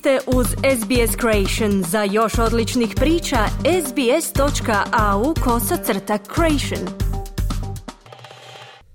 ste 0.00 0.18
uz 0.26 0.46
SBS 0.46 1.16
Creation. 1.20 1.82
Za 1.82 2.02
još 2.02 2.38
odličnih 2.38 2.94
priča, 2.96 3.36
sbs.au 3.86 5.34
kosacrta 5.44 6.18
creation. 6.34 6.88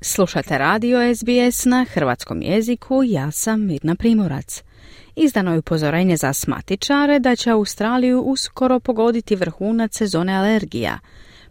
Slušate 0.01 0.57
radio 0.57 1.15
SBS 1.15 1.65
na 1.65 1.85
hrvatskom 1.93 2.41
jeziku, 2.41 3.03
ja 3.03 3.31
sam 3.31 3.65
Mirna 3.65 3.95
Primorac. 3.95 4.63
Izdano 5.15 5.51
je 5.53 5.59
upozorenje 5.59 6.17
za 6.17 6.33
smatičare 6.33 7.19
da 7.19 7.35
će 7.35 7.51
Australiju 7.51 8.21
uskoro 8.21 8.79
pogoditi 8.79 9.35
vrhunac 9.35 9.97
sezone 9.97 10.33
alergija. 10.33 10.99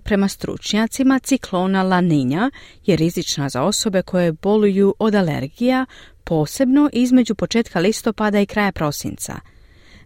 Prema 0.03 0.29
stručnjacima, 0.29 1.19
ciklona 1.19 1.83
La 1.83 2.01
Niña 2.01 2.51
je 2.87 2.97
rizična 2.97 3.49
za 3.49 3.63
osobe 3.63 4.03
koje 4.03 4.33
boluju 4.33 4.95
od 4.99 5.15
alergija, 5.15 5.87
posebno 6.25 6.91
između 6.93 7.35
početka 7.35 7.81
listopada 7.81 8.41
i 8.41 8.47
kraja 8.47 8.73
prosinca. 8.73 9.41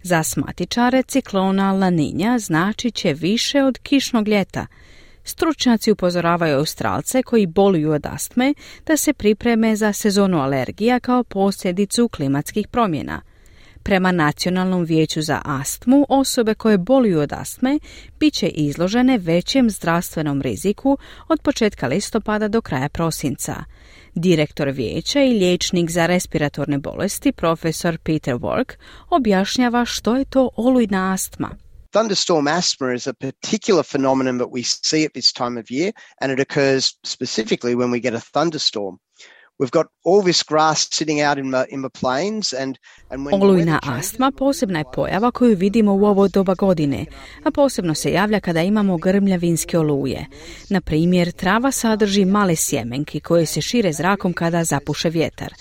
Za 0.03 0.23
smatičare 0.23 1.03
ciklona 1.03 1.73
La 1.73 1.91
Niña 1.91 2.39
znači 2.39 2.91
će 2.91 3.13
više 3.13 3.63
od 3.63 3.79
kišnog 3.79 4.29
ljeta. 4.29 4.67
Stručnjaci 5.25 5.93
upozoravaju 5.93 6.57
Australce 6.57 7.23
koji 7.23 7.47
boluju 7.47 7.93
od 7.93 8.07
astme 8.07 8.55
da 8.87 8.97
se 8.97 9.13
pripreme 9.13 9.77
za 9.77 9.93
sezonu 9.93 10.41
alergija 10.41 11.01
kao 11.01 11.25
posljedicu 11.25 12.09
klimatskih 12.09 12.69
promjena. 12.69 13.21
Prema 13.83 14.13
Nacionalnom 14.13 14.85
vijeću 14.85 15.23
za 15.23 15.43
astmu, 15.45 16.07
osobe 16.09 16.55
koje 16.55 16.79
boluju 16.79 17.21
od 17.21 17.33
astme 17.33 17.79
bit 18.21 18.35
će 18.35 18.49
izložene 18.49 19.19
većem 19.19 19.71
zdravstvenom 19.71 20.43
riziku 20.43 20.99
od 21.29 21.41
početka 21.43 21.87
listopada 21.87 22.49
do 22.49 22.61
kraja 22.61 22.89
prosinca. 22.89 23.65
Direktor 24.15 24.69
vijeća 24.69 25.21
i 25.21 25.39
liječnik 25.39 25.91
za 25.91 26.07
respiratorne 26.07 26.79
bolesti, 26.79 27.33
profesor 27.33 27.99
Peter 27.99 28.35
Work, 28.35 28.75
objašnjava 29.11 29.85
što 29.85 30.17
je 30.17 30.25
to 30.25 30.51
olujna 30.57 31.13
astma. 31.13 31.51
Thunderstorm 31.91 32.47
asthma 32.47 32.95
is 32.95 33.07
a 33.07 33.13
particular 33.13 33.85
phenomenon 33.85 34.39
that 34.39 34.49
we 34.49 34.63
see 34.63 35.05
at 35.07 35.13
this 35.13 35.33
time 35.33 35.61
of 35.61 35.67
year, 35.71 35.93
and 36.21 36.33
it 36.33 36.41
occurs 36.51 36.85
specifically 37.07 37.75
when 37.75 37.91
we 37.91 38.01
get 38.01 38.15
a 38.15 38.21
thunderstorm. 38.33 38.99
Olujna 43.33 43.81
astma 43.83 44.33
posebna 44.39 44.79
je 44.79 44.85
pojava 44.95 45.31
koju 45.31 45.57
vidimo 45.57 45.95
u 45.95 46.05
ovo 46.05 46.29
doba 46.29 46.55
godine, 46.55 47.07
a 47.45 47.51
posebno 47.51 47.95
se 47.95 48.13
javlja 48.13 48.41
kada 48.41 48.63
imamo 48.63 48.97
grmljavinske 48.97 49.79
oluje. 49.79 50.27
Na 50.71 50.81
primjer, 50.81 51.33
trava 51.33 51.73
sadrži 51.73 52.25
male 52.25 52.57
sjemenki 52.57 53.21
koje 53.21 53.47
se 53.47 53.61
šire 53.61 53.93
zrakom 53.93 54.33
kada 54.33 54.65
zapuše 54.65 55.09
vjetar. 55.09 55.55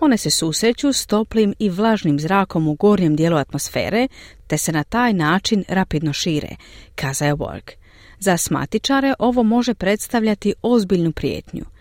One 0.00 0.16
se 0.16 0.30
susreću 0.30 0.92
s 0.92 1.06
toplim 1.06 1.54
i 1.58 1.68
vlažnim 1.68 2.20
zrakom 2.20 2.68
u 2.68 2.74
gornjem 2.74 3.16
dijelu 3.16 3.36
atmosfere, 3.36 4.08
te 4.46 4.58
se 4.58 4.72
na 4.72 4.84
taj 4.84 5.12
način 5.12 5.64
rapidno 5.68 6.12
šire, 6.12 6.56
kazao 6.94 7.36
Borg. 7.36 7.70
Za 8.18 8.32
asmatičare 8.32 9.14
ovo 9.18 9.42
može 9.42 9.74
predstavljati 9.74 10.54
ozbiljnu 10.62 11.12
prijetnju. 11.12 11.75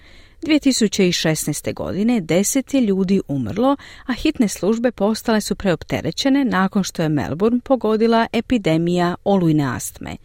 2016. 0.45 1.73
godine 1.73 2.21
deset 2.21 2.73
je 2.73 2.81
ljudi 2.81 3.21
umrlo, 3.27 3.75
a 4.05 4.13
hitne 4.13 4.47
službe 4.47 4.91
postale 4.91 5.41
su 5.41 5.55
preopterećene 5.55 6.45
nakon 6.45 6.83
što 6.83 7.03
je 7.03 7.09
Melbourne 7.09 7.59
pogodila 7.63 8.27
epidemija 8.33 9.16
olujne 9.23 9.75
astme. 9.75 10.17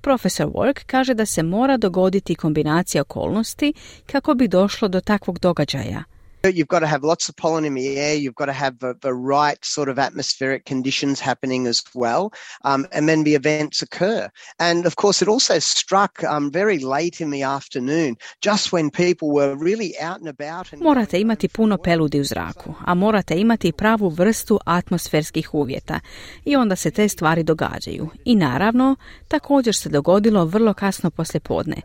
Profesor 0.00 0.46
Work 0.46 0.84
kaže 0.86 1.14
da 1.14 1.26
se 1.26 1.42
mora 1.42 1.76
dogoditi 1.76 2.34
kombinacija 2.34 3.02
okolnosti 3.02 3.72
kako 4.06 4.34
bi 4.34 4.48
došlo 4.48 4.88
do 4.88 5.00
takvog 5.00 5.38
događaja. 5.38 6.04
You've 6.44 6.66
got 6.66 6.80
to 6.80 6.88
have 6.88 7.04
lots 7.04 7.28
of 7.28 7.36
pollen 7.36 7.64
in 7.64 7.74
the 7.74 8.00
air. 8.00 8.16
You've 8.16 8.34
got 8.34 8.46
to 8.46 8.52
have 8.52 8.80
the, 8.80 8.94
the 9.00 9.14
right 9.14 9.64
sort 9.64 9.88
of 9.88 9.98
atmospheric 9.98 10.64
conditions 10.64 11.20
happening 11.20 11.68
as 11.68 11.84
well. 11.94 12.32
Um, 12.64 12.84
and 12.90 13.08
then 13.08 13.22
the 13.22 13.36
events 13.36 13.80
occur. 13.80 14.28
And 14.58 14.84
of 14.84 14.96
course, 14.96 15.22
it 15.22 15.28
also 15.28 15.60
struck 15.60 16.24
um, 16.24 16.50
very 16.50 16.78
late 16.78 17.20
in 17.20 17.30
the 17.30 17.42
afternoon, 17.42 18.16
just 18.40 18.72
when 18.72 18.90
people 18.90 19.28
were 19.30 19.54
really 19.54 19.94
out 20.00 20.18
and 20.18 20.28
about. 20.28 20.72
And 20.72 20.82
morate 20.82 21.20
imati 21.20 21.48
puno 21.48 21.78
peludi 21.78 22.20
u 22.20 22.24
zraku, 22.24 22.74
a 22.84 22.94
morate 22.94 23.34
imati 23.40 23.72
pravu 23.72 24.08
vrstu 24.08 24.60
atmosferskih 24.64 25.54
uvjeta. 25.54 26.00
I 26.44 26.56
onda 26.56 26.76
se 26.76 26.90
te 26.90 27.08
stvari 27.08 27.42
događaju. 27.42 28.08
I 28.24 28.34
naravno, 28.34 28.96
također 29.28 29.76
se 29.76 29.88
dogodilo 29.88 30.44
vrlo 30.44 30.74
kasno 30.74 31.10
poslje 31.10 31.40
podne, 31.40 31.76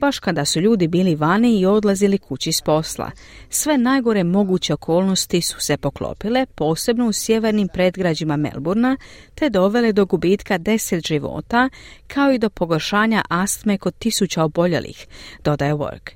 baš 0.00 0.18
kada 0.18 0.44
su 0.44 0.60
ljudi 0.60 0.88
bili 0.88 1.14
vani 1.14 1.58
i 1.58 1.66
odlazili 1.66 2.18
kući 2.18 2.52
s 2.52 2.60
posla. 2.60 3.10
Sve 3.50 3.78
naj 3.78 4.03
najgore 4.04 4.24
moguće 4.24 4.74
okolnosti 4.74 5.40
su 5.40 5.60
se 5.60 5.76
poklopile, 5.76 6.46
posebno 6.46 7.08
u 7.08 7.12
sjevernim 7.12 7.68
predgrađima 7.68 8.36
Melburna, 8.36 8.96
te 9.34 9.50
dovele 9.50 9.92
do 9.92 10.04
gubitka 10.04 10.58
deset 10.58 11.06
života, 11.06 11.68
kao 12.06 12.32
i 12.32 12.38
do 12.38 12.50
pogoršanja 12.50 13.22
astme 13.28 13.78
kod 13.78 13.94
tisuća 13.98 14.42
oboljelih, 14.42 15.06
dodaje 15.44 15.74
Work. 15.74 16.10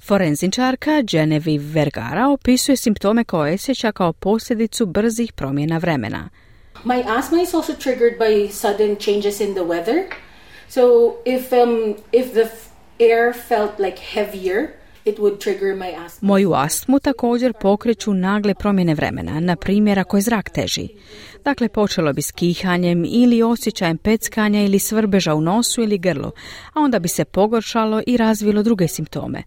Forenzičarka 0.00 1.02
Genevieve 1.02 1.64
Vergara 1.64 2.28
opisuje 2.28 2.76
simptome 2.76 3.24
koje 3.24 3.54
osjeća 3.54 3.92
kao 3.92 4.12
posljedicu 4.12 4.86
brzih 4.86 5.32
promjena 5.32 5.78
vremena. 5.78 6.28
My 6.84 7.18
asthma 7.18 7.42
is 7.42 7.54
also 7.54 7.72
triggered 7.72 8.18
by 8.18 8.52
sudden 8.52 8.96
changes 8.96 9.40
in 9.40 9.54
the 9.54 9.64
weather. 9.64 10.02
So 10.68 10.82
if 11.24 11.52
um, 11.52 11.94
if 12.12 12.32
the 12.32 12.48
air 13.00 13.34
felt 13.48 13.78
like 13.78 13.98
heavier, 14.14 14.83
Moju 16.20 16.52
astmu 16.52 17.00
također 17.00 17.52
pokreću 17.60 18.14
nagle 18.14 18.54
promjene 18.54 18.94
vremena, 18.94 19.40
na 19.40 19.56
primjer 19.56 19.98
ako 19.98 20.16
je 20.16 20.20
zrak 20.20 20.50
teži. 20.50 20.88
Dakle, 21.44 21.68
počelo 21.68 22.12
bi 22.12 22.22
s 22.22 22.32
kihanjem 22.32 23.04
ili 23.08 23.42
osjećajem 23.42 23.98
peckanja 23.98 24.62
ili 24.62 24.78
svrbeža 24.78 25.34
u 25.34 25.40
nosu 25.40 25.82
ili 25.82 25.98
grlu, 25.98 26.30
a 26.72 26.80
onda 26.80 26.98
bi 26.98 27.08
se 27.08 27.24
pogoršalo 27.24 28.02
i 28.06 28.16
razvilo 28.16 28.62
druge 28.62 28.88
simptome. 28.88 29.42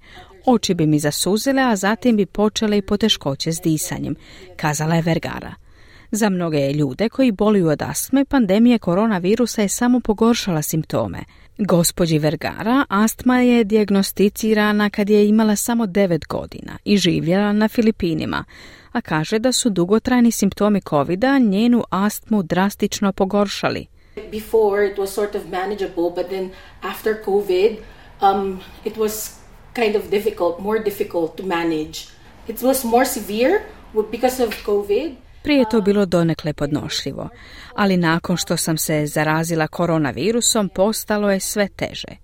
Oči 0.46 0.74
bi 0.74 0.88
mi 0.88 1.00
zasuzile, 1.00 1.62
a 1.62 1.76
zatim 1.76 2.18
bi 2.18 2.26
počele 2.26 2.78
i 2.78 2.82
poteškoće 2.82 3.52
s 3.52 3.62
disanjem, 3.62 4.16
kazala 4.58 4.96
je 4.96 5.02
Vergara. 5.02 5.54
Za 6.12 6.30
mnoge 6.30 6.74
ljude 6.74 7.10
koji 7.10 7.32
boluju 7.32 7.68
od 7.68 7.82
astme, 7.82 8.26
pandemija 8.26 8.78
koronavirusa 8.78 9.62
je 9.62 9.70
samo 9.70 10.00
pogoršala 10.00 10.62
simptome. 10.62 11.20
Gospođi 11.60 12.20
Vergara 12.20 12.86
astma 12.90 13.40
je 13.40 13.64
dijagnosticirana 13.64 14.90
kad 14.90 15.10
je 15.10 15.28
imala 15.28 15.56
samo 15.56 15.86
9 15.86 16.28
godina 16.28 16.78
i 16.86 16.98
živjela 16.98 17.54
na 17.54 17.68
Filipinima, 17.68 18.44
a 18.92 19.02
kaže 19.02 19.40
da 19.40 19.52
su 19.52 19.70
dugotrajni 19.70 20.32
simptomi 20.32 20.82
covid 20.82 21.24
njenu 21.50 21.84
astmu 21.90 22.44
drastično 22.44 23.14
pogoršali. 23.14 23.86
Before 24.32 24.88
it 24.92 24.98
was 24.98 25.08
sort 25.08 25.36
of 25.36 25.42
manageable, 25.52 26.10
but 26.16 26.28
then 26.30 26.50
after 26.82 27.16
COVID, 27.26 27.76
um, 28.22 28.60
it 28.86 28.98
was 28.98 29.32
kind 29.74 29.96
of 29.96 30.10
difficult, 30.10 30.60
more 30.60 30.84
difficult 30.84 31.38
to 31.38 31.44
manage. 31.44 32.00
It 32.48 32.62
was 32.62 32.86
more 32.86 33.06
severe 33.06 33.62
because 34.12 34.44
of 34.44 34.50
COVID. 34.66 35.27
Prije 35.48 35.66
to 35.72 35.82
bilo 35.82 36.06
donekle 36.06 36.54
podnošljivo, 36.54 37.30
ali 37.76 37.98
nakon 37.98 38.38
što 38.38 38.58
sam 38.58 38.78
se 38.78 39.06
zarazila 39.06 39.68
koronavirusom 39.68 40.70
postalo 40.70 41.32
je 41.32 41.40
sve 41.40 41.68
teže. 41.68 42.18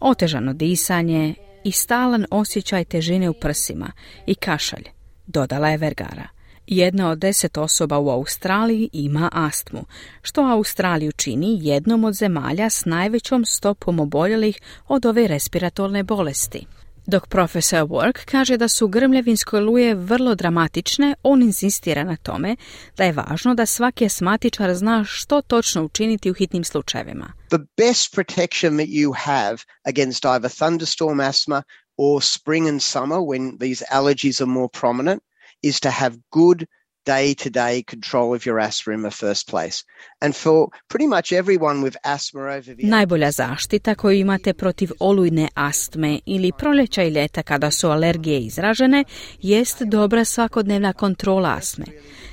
Otežano 0.00 0.52
disanje 0.52 1.34
i 1.64 1.72
stalan 1.72 2.26
osjećaj 2.30 2.84
težine 2.84 3.30
u 3.30 3.34
prsima 3.40 3.92
i 4.26 4.34
kašalj, 4.34 4.84
dodala 5.26 5.68
je 5.68 5.76
Vergara. 5.76 6.28
Jedna 6.66 7.10
od 7.10 7.18
deset 7.18 7.56
osoba 7.58 7.98
u 7.98 8.10
Australiji 8.10 8.90
ima 8.92 9.30
astmu, 9.32 9.84
što 10.22 10.42
Australiju 10.42 11.12
čini 11.12 11.58
jednom 11.60 12.04
od 12.04 12.14
zemalja 12.14 12.70
s 12.70 12.84
najvećom 12.84 13.44
stopom 13.44 14.00
oboljelih 14.00 14.60
od 14.88 15.06
ove 15.06 15.26
respiratorne 15.28 16.02
bolesti. 16.02 16.66
Dok 17.08 17.26
profesor 17.26 17.86
Work 17.88 18.24
kaže 18.24 18.56
da 18.56 18.68
su 18.68 18.88
grmljavinske 18.88 19.56
oluje 19.56 19.94
vrlo 19.94 20.34
dramatične, 20.34 21.14
on 21.22 21.42
insistira 21.42 22.04
na 22.04 22.16
tome 22.16 22.56
da 22.96 23.04
je 23.04 23.12
važno 23.12 23.54
da 23.54 23.66
svaki 23.66 24.06
asmatičar 24.06 24.74
zna 24.74 25.04
što 25.04 25.42
točno 25.42 25.84
učiniti 25.84 26.30
u 26.30 26.34
hitnim 26.34 26.64
slučajevima. 26.64 27.32
The 27.48 27.58
best 27.76 28.14
protection 28.14 28.76
that 28.76 28.88
you 28.88 29.14
have 29.16 29.58
against 29.84 30.24
either 30.24 30.50
thunderstorm 30.58 31.20
asthma 31.20 31.62
or 31.96 32.22
spring 32.22 32.68
and 32.68 32.82
summer 32.82 33.18
when 33.18 33.58
these 33.58 33.84
allergies 33.92 34.40
are 34.40 34.50
more 34.50 34.68
prominent 34.80 35.22
is 35.62 35.80
to 35.80 35.90
have 35.90 36.16
good 36.30 36.64
day 37.06 37.34
to 37.34 37.50
day 37.50 37.82
control 37.90 38.34
of 38.36 38.46
your 38.46 38.60
asthma 38.60 38.94
in 38.94 39.02
the 39.02 39.10
first 39.10 39.50
place. 39.50 39.84
And 40.20 40.34
for 40.34 40.68
pretty 40.88 41.06
much 41.06 41.32
everyone 41.32 41.82
with 41.82 41.96
asthma 42.04 42.40
over 42.40 42.62
the 42.62 42.86
Najbolja 42.86 43.30
zaštita 43.30 43.94
koju 43.94 44.18
imate 44.18 44.54
protiv 44.54 44.90
olujne 45.00 45.48
astme 45.54 46.18
ili 46.26 46.52
proljeća 46.58 47.02
i 47.02 47.10
ljeta 47.10 47.42
kada 47.42 47.70
su 47.70 47.88
alergije 47.88 48.40
izražene 48.40 49.04
jest 49.42 49.82
dobra 49.82 50.24
svakodnevna 50.24 50.92
kontrola 50.92 51.54
astme. 51.54 51.84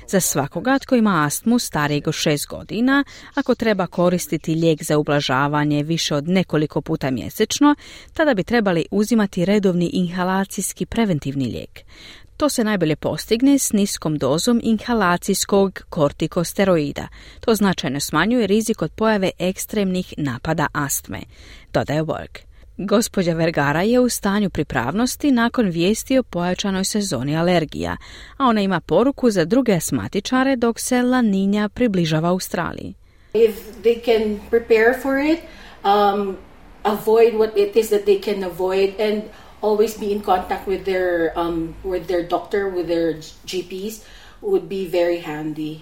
Za 0.08 0.20
svakoga 0.20 0.78
tko 0.78 0.94
ima 0.94 1.24
astmu 1.26 1.58
starijeg 1.58 2.08
od 2.08 2.14
6 2.14 2.48
godina, 2.48 3.04
ako 3.34 3.54
treba 3.54 3.86
koristiti 3.86 4.54
lijek 4.54 4.82
za 4.82 4.98
ublažavanje 4.98 5.82
više 5.82 6.14
od 6.14 6.28
nekoliko 6.28 6.80
puta 6.80 7.10
mjesečno, 7.10 7.74
tada 8.12 8.34
bi 8.34 8.44
trebali 8.44 8.86
uzimati 8.90 9.44
redovni 9.44 9.90
inhalacijski 9.92 10.86
preventivni 10.86 11.44
lijek. 11.44 11.80
To 12.36 12.48
se 12.48 12.64
najbolje 12.64 12.96
postigne 12.96 13.58
s 13.58 13.72
niskom 13.72 14.18
dozom 14.18 14.60
inhalacijskog 14.62 15.82
kortikosteroida. 15.88 17.08
To 17.40 17.54
značajno 17.54 18.00
smanjuje 18.00 18.46
rizik 18.46 18.82
od 18.82 18.92
pojave 18.92 19.30
ekstremnih 19.38 20.14
napada 20.16 20.66
astme, 20.72 21.20
dodaje 21.72 22.02
Work. 22.02 22.38
Gospođa 22.76 23.32
Vergara 23.32 23.82
je 23.82 24.00
u 24.00 24.08
stanju 24.08 24.50
pripravnosti 24.50 25.30
nakon 25.30 25.68
vijesti 25.68 26.18
o 26.18 26.22
pojačanoj 26.22 26.84
sezoni 26.84 27.36
alergija, 27.36 27.96
a 28.36 28.46
ona 28.46 28.60
ima 28.60 28.80
poruku 28.80 29.30
za 29.30 29.44
druge 29.44 29.72
asmatičare 29.72 30.56
dok 30.56 30.80
se 30.80 31.02
La 31.02 31.22
Niña 31.22 31.68
približava 31.68 32.28
Australiji. 32.28 32.94
If 33.34 33.56
they 33.82 34.04
can 34.04 34.40
prepare 34.50 35.00
for 35.02 35.18
it, 35.18 35.38
um, 35.84 36.36
avoid 36.82 37.34
what 37.34 37.56
it 37.56 37.76
is 37.76 37.88
that 37.88 38.02
they 38.04 38.24
can 38.24 38.44
avoid 38.44 39.00
and 39.00 39.22
always 39.64 40.00
be 40.00 40.06
in 40.12 40.20
contact 40.22 40.66
with 40.66 40.84
their 40.84 41.32
um, 41.36 41.74
with 41.84 42.06
their 42.06 42.28
doctor, 42.28 42.60
with 42.76 42.86
their 42.86 43.14
GPs 43.46 43.94
would 44.42 44.68
be 44.68 44.88
very 44.98 45.20
handy. 45.24 45.80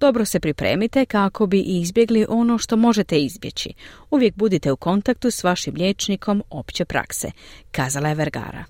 Dobro 0.00 0.24
se 0.24 0.40
pripremite 0.40 1.06
kako 1.06 1.46
bi 1.46 1.60
izbjegli 1.60 2.26
ono 2.28 2.58
što 2.58 2.76
možete 2.76 3.18
izbjeći. 3.18 3.72
Uvijek 4.10 4.34
budite 4.34 4.72
u 4.72 4.76
kontaktu 4.76 5.30
s 5.30 5.44
vašim 5.44 5.74
liječnikom 5.74 6.42
opće 6.50 6.84
prakse, 6.84 7.30
kazala 7.72 8.08
je 8.08 8.14
Vergara. 8.14 8.64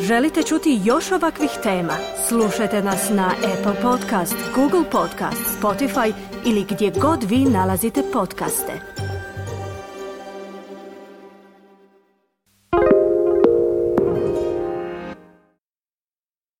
Želite 0.00 0.42
čuti 0.42 0.80
još 0.84 1.12
ovakvih 1.12 1.50
tema? 1.62 1.96
Slušajte 2.28 2.82
nas 2.82 3.10
na 3.10 3.30
Apple 3.36 3.82
Podcast, 3.82 4.34
Google 4.54 4.90
Podcast, 4.90 5.42
Spotify 5.60 6.12
ili 6.46 6.64
gdje 6.70 6.90
god 6.90 7.24
vi 7.30 7.38
nalazite 7.38 8.02
podcaste. 8.12 8.97